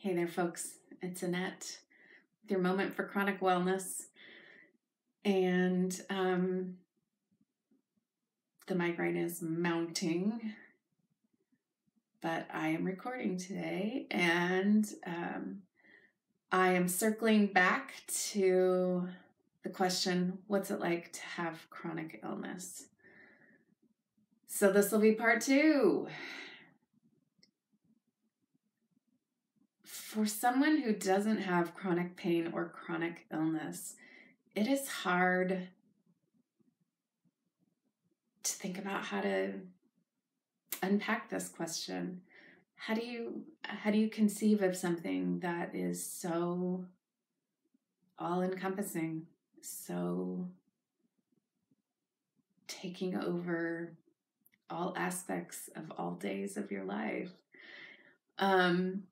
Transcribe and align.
Hey 0.00 0.14
there, 0.14 0.28
folks. 0.28 0.74
It's 1.02 1.24
Annette 1.24 1.80
with 2.40 2.52
your 2.52 2.60
moment 2.60 2.94
for 2.94 3.02
chronic 3.02 3.40
wellness. 3.40 4.04
And 5.24 6.00
um, 6.08 6.76
the 8.68 8.76
migraine 8.76 9.16
is 9.16 9.42
mounting, 9.42 10.52
but 12.22 12.46
I 12.54 12.68
am 12.68 12.84
recording 12.84 13.38
today 13.38 14.06
and 14.12 14.88
um, 15.04 15.62
I 16.52 16.74
am 16.74 16.86
circling 16.86 17.48
back 17.48 17.94
to 18.30 19.08
the 19.64 19.70
question 19.70 20.38
what's 20.46 20.70
it 20.70 20.78
like 20.78 21.12
to 21.14 21.22
have 21.22 21.68
chronic 21.70 22.20
illness? 22.22 22.84
So, 24.46 24.70
this 24.70 24.92
will 24.92 25.00
be 25.00 25.12
part 25.12 25.40
two. 25.40 26.06
For 30.08 30.24
someone 30.24 30.78
who 30.78 30.94
doesn't 30.94 31.42
have 31.42 31.74
chronic 31.74 32.16
pain 32.16 32.50
or 32.54 32.70
chronic 32.70 33.26
illness, 33.30 33.94
it 34.54 34.66
is 34.66 34.88
hard 34.88 35.68
to 38.42 38.52
think 38.52 38.78
about 38.78 39.04
how 39.04 39.20
to 39.20 39.52
unpack 40.82 41.28
this 41.28 41.50
question. 41.50 42.22
How 42.74 42.94
do 42.94 43.04
you 43.04 43.42
how 43.64 43.90
do 43.90 43.98
you 43.98 44.08
conceive 44.08 44.62
of 44.62 44.74
something 44.74 45.40
that 45.40 45.74
is 45.74 46.02
so 46.02 46.86
all 48.18 48.40
encompassing, 48.40 49.26
so 49.60 50.48
taking 52.66 53.14
over 53.14 53.92
all 54.70 54.94
aspects 54.96 55.68
of 55.76 55.92
all 55.98 56.12
days 56.12 56.56
of 56.56 56.72
your 56.72 56.84
life? 56.84 57.32
Um, 58.38 59.02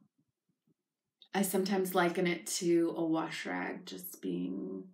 I 1.35 1.43
sometimes 1.43 1.95
liken 1.95 2.27
it 2.27 2.47
to 2.59 2.95
a 2.97 3.05
wash 3.05 3.45
rag 3.47 3.87
just 3.87 4.23
being 4.23 4.85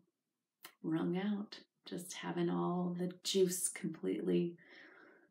wrung 0.82 1.16
out, 1.16 1.60
just 1.86 2.14
having 2.14 2.50
all 2.50 2.96
the 2.98 3.12
juice 3.22 3.68
completely 3.68 4.56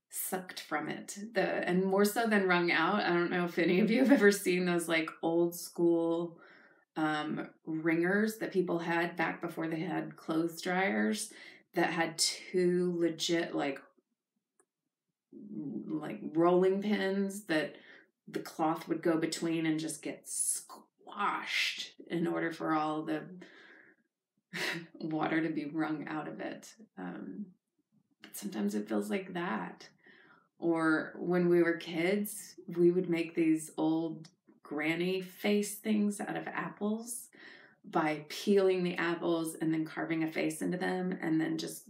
sucked 0.10 0.60
from 0.60 0.90
it. 0.90 1.18
The 1.34 1.42
and 1.42 1.84
more 1.86 2.06
so 2.06 2.28
than 2.28 2.48
wrung 2.48 2.72
out. 2.72 3.04
I 3.04 3.10
don't 3.10 3.32
know 3.32 3.46
if 3.46 3.58
any 3.58 3.80
of 3.80 3.90
you 3.90 4.00
have 4.00 4.12
ever 4.12 4.32
seen 4.32 4.66
those 4.66 4.88
like 4.88 5.10
old 5.22 5.56
school 5.56 6.38
um 6.98 7.48
wringers 7.66 8.38
that 8.40 8.52
people 8.52 8.80
had 8.80 9.16
back 9.16 9.42
before 9.42 9.68
they 9.68 9.80
had 9.80 10.18
clothes 10.18 10.62
dryers 10.62 11.32
that 11.74 11.90
had 11.90 12.18
two 12.18 12.94
legit 13.00 13.56
like 13.56 13.82
like 15.88 16.20
rolling 16.34 16.82
pins 16.82 17.44
that 17.44 17.76
the 18.28 18.40
cloth 18.40 18.88
would 18.88 19.02
go 19.02 19.18
between 19.18 19.66
and 19.66 19.80
just 19.80 20.02
get 20.02 20.28
washed 21.16 21.92
in 22.10 22.28
order 22.28 22.52
for 22.52 22.74
all 22.74 23.04
the 23.04 23.22
water 25.00 25.42
to 25.42 25.50
be 25.50 25.66
wrung 25.66 26.08
out 26.08 26.28
of 26.28 26.40
it. 26.40 26.74
Um, 26.98 27.46
sometimes 28.34 28.76
it 28.76 28.88
feels 28.88 29.10
like 29.10 29.34
that. 29.34 29.88
Or 30.60 31.14
when 31.18 31.50
we 31.50 31.64
were 31.64 31.78
kids, 31.78 32.56
we 32.68 32.92
would 32.92 33.10
make 33.10 33.34
these 33.34 33.72
old 33.78 34.30
granny 34.64 35.22
face 35.22 35.76
things 35.76 36.22
out 36.22 36.38
of 36.38 36.48
apples 36.48 37.28
by 37.84 38.26
peeling 38.30 38.84
the 38.84 38.96
apples 38.96 39.56
and 39.60 39.74
then 39.74 39.86
carving 39.86 40.24
a 40.24 40.32
face 40.32 40.62
into 40.62 40.78
them 40.78 41.18
and 41.22 41.42
then 41.42 41.58
just 41.58 41.90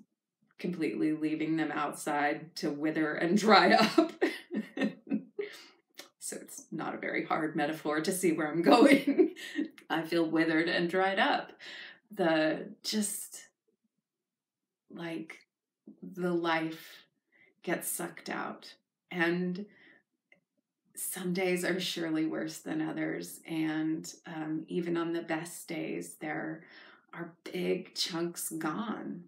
completely 0.58 1.12
leaving 1.12 1.58
them 1.58 1.72
outside 1.72 2.56
to 2.56 2.70
wither 2.70 3.14
and 3.14 3.38
dry 3.38 3.72
up 3.74 4.12
so 6.20 6.38
it's 6.42 6.66
not 6.72 6.94
a 6.94 6.98
hard 7.24 7.56
metaphor 7.56 8.02
to 8.02 8.12
see 8.12 8.32
where 8.32 8.52
I'm 8.52 8.62
going. 8.74 9.36
I 9.90 10.02
feel 10.04 10.26
withered 10.26 10.70
and 10.70 10.90
dried 10.90 11.20
up. 11.20 11.52
The 12.12 12.68
just 12.84 13.46
like 14.90 15.40
the 16.02 16.34
life 16.34 17.06
gets 17.64 17.88
sucked 17.88 18.30
out. 18.30 18.74
And 19.10 19.66
some 20.96 21.34
days 21.34 21.66
are 21.66 21.80
surely 21.80 22.26
worse 22.26 22.60
than 22.60 22.82
others. 22.82 23.40
And 23.48 24.12
um, 24.28 24.66
even 24.68 24.98
on 24.98 25.14
the 25.14 25.22
best 25.22 25.68
days, 25.68 26.16
there 26.20 26.64
are 27.14 27.34
big 27.52 27.96
chunks 27.96 28.50
gone. 28.50 29.24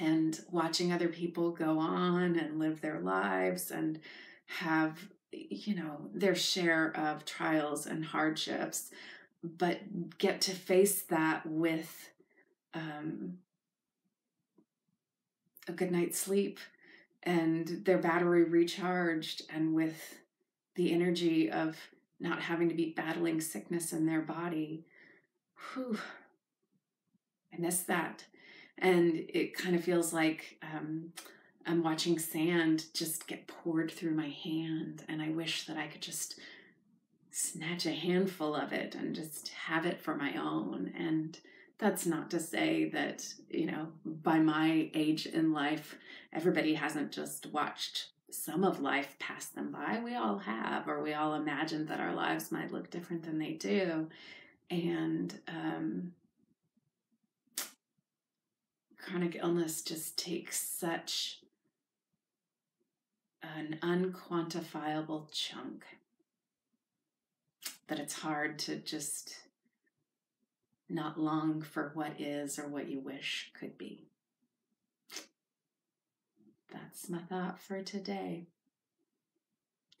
And 0.00 0.38
watching 0.50 0.92
other 0.92 1.08
people 1.08 1.50
go 1.52 1.78
on 1.78 2.36
and 2.36 2.58
live 2.58 2.80
their 2.80 3.00
lives 3.00 3.70
and 3.70 4.00
have 4.46 5.08
you 5.50 5.74
know, 5.74 6.08
their 6.12 6.34
share 6.34 6.96
of 6.96 7.24
trials 7.24 7.86
and 7.86 8.04
hardships, 8.04 8.90
but 9.42 10.18
get 10.18 10.40
to 10.42 10.52
face 10.52 11.02
that 11.02 11.44
with 11.46 12.10
um, 12.74 13.38
a 15.68 15.72
good 15.72 15.90
night's 15.90 16.18
sleep 16.18 16.58
and 17.22 17.82
their 17.84 17.98
battery 17.98 18.44
recharged 18.44 19.42
and 19.48 19.74
with 19.74 20.18
the 20.74 20.92
energy 20.92 21.50
of 21.50 21.76
not 22.20 22.40
having 22.40 22.68
to 22.68 22.74
be 22.74 22.92
battling 22.96 23.40
sickness 23.40 23.92
in 23.92 24.06
their 24.06 24.20
body. 24.20 24.84
Whew, 25.74 25.98
I 27.52 27.58
miss 27.58 27.80
that. 27.82 28.24
And 28.78 29.24
it 29.28 29.56
kind 29.56 29.76
of 29.76 29.84
feels 29.84 30.12
like 30.12 30.58
um, 30.62 31.12
I'm 31.66 31.82
watching 31.82 32.18
sand 32.18 32.86
just 32.92 33.26
get 33.26 33.46
poured 33.46 33.90
through 33.90 34.14
my 34.14 34.28
hand, 34.28 35.04
and 35.08 35.22
I 35.22 35.30
wish 35.30 35.66
that 35.66 35.76
I 35.76 35.86
could 35.86 36.02
just 36.02 36.38
snatch 37.30 37.86
a 37.86 37.92
handful 37.92 38.54
of 38.54 38.72
it 38.72 38.94
and 38.94 39.14
just 39.14 39.48
have 39.48 39.86
it 39.86 40.00
for 40.00 40.14
my 40.14 40.36
own. 40.36 40.92
And 40.96 41.38
that's 41.78 42.06
not 42.06 42.30
to 42.30 42.38
say 42.38 42.88
that, 42.90 43.26
you 43.48 43.66
know, 43.66 43.88
by 44.04 44.38
my 44.38 44.90
age 44.94 45.26
in 45.26 45.52
life, 45.52 45.96
everybody 46.32 46.74
hasn't 46.74 47.12
just 47.12 47.46
watched 47.46 48.08
some 48.30 48.62
of 48.64 48.80
life 48.80 49.16
pass 49.18 49.46
them 49.46 49.72
by. 49.72 50.00
We 50.02 50.14
all 50.14 50.38
have, 50.38 50.88
or 50.88 51.02
we 51.02 51.14
all 51.14 51.34
imagine 51.34 51.86
that 51.86 52.00
our 52.00 52.14
lives 52.14 52.52
might 52.52 52.72
look 52.72 52.90
different 52.90 53.24
than 53.24 53.38
they 53.38 53.52
do. 53.52 54.08
And 54.70 55.38
um, 55.48 56.12
chronic 58.98 59.36
illness 59.40 59.82
just 59.82 60.18
takes 60.18 60.60
such 60.60 61.40
an 63.54 63.78
unquantifiable 63.82 65.28
chunk 65.32 65.84
that 67.88 67.98
it's 67.98 68.14
hard 68.14 68.58
to 68.58 68.76
just 68.76 69.36
not 70.88 71.18
long 71.20 71.62
for 71.62 71.92
what 71.94 72.20
is 72.20 72.58
or 72.58 72.68
what 72.68 72.88
you 72.88 73.00
wish 73.00 73.50
could 73.58 73.78
be. 73.78 74.08
That's 76.72 77.08
my 77.08 77.20
thought 77.20 77.60
for 77.60 77.82
today. 77.82 78.46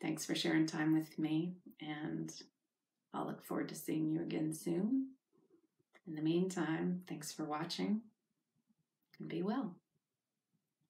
Thanks 0.02 0.24
for 0.26 0.34
sharing 0.34 0.66
time 0.66 0.92
with 0.92 1.18
me, 1.18 1.54
and 1.80 2.32
I'll 3.12 3.26
look 3.26 3.44
forward 3.44 3.68
to 3.68 3.74
seeing 3.74 4.10
you 4.10 4.20
again 4.20 4.52
soon. 4.52 5.10
In 6.06 6.14
the 6.14 6.22
meantime, 6.22 7.02
thanks 7.08 7.32
for 7.32 7.44
watching 7.44 8.02
and 9.18 9.28
be 9.28 9.42
well. 9.42 9.76